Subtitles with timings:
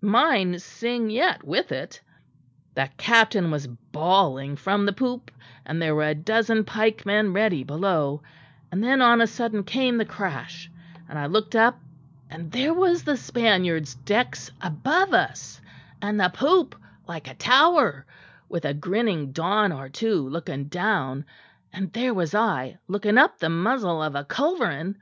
[0.00, 2.00] Mine sing yet with it;
[2.72, 5.30] the captain was bawling from the poop,
[5.66, 8.22] and there were a dozen pikemen ready below;
[8.70, 10.70] and then on a sudden came the crash;
[11.10, 11.78] and I looked up
[12.30, 15.60] and there was the Spaniards' decks above us,
[16.00, 16.74] and the poop
[17.06, 18.06] like a tower,
[18.48, 21.26] with a grinning don or two looking down;
[21.70, 24.96] and there was I looking up the muzzle of a culverin.